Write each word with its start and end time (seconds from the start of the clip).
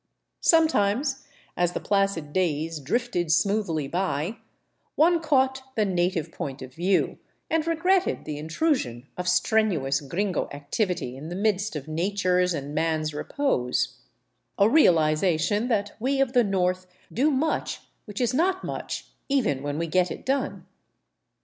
Sometimes, 0.39 1.27
as 1.55 1.73
the 1.73 1.79
placid 1.79 2.33
days 2.33 2.79
drifted 2.79 3.31
smoothly 3.31 3.87
by, 3.87 4.37
one 4.95 5.19
caught 5.21 5.61
the 5.75 5.85
native 5.85 6.31
point 6.31 6.63
of 6.63 6.73
view, 6.73 7.19
and 7.51 7.67
regretted 7.67 8.25
the 8.25 8.39
intrusion 8.39 9.07
of 9.15 9.27
strenuous 9.27 10.01
gringo 10.01 10.49
activity 10.53 11.15
in 11.15 11.29
the 11.29 11.35
midst 11.35 11.75
of 11.75 11.87
nature's 11.87 12.55
and 12.55 12.73
man's 12.73 13.13
repose; 13.13 13.97
a 14.57 14.67
realization 14.67 15.67
that 15.67 15.91
we 15.99 16.19
of 16.19 16.33
the 16.33 16.43
North 16.43 16.87
do 17.13 17.29
much 17.29 17.81
which 18.05 18.19
is 18.19 18.33
not 18.33 18.63
much 18.63 19.11
even 19.29 19.61
when 19.61 19.77
we 19.77 19.85
get 19.85 20.09
it 20.09 20.25
done. 20.25 20.65